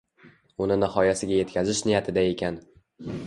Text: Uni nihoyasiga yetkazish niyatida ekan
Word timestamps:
Uni 0.65 0.77
nihoyasiga 0.83 1.37
yetkazish 1.41 1.83
niyatida 1.89 2.23
ekan 2.33 2.57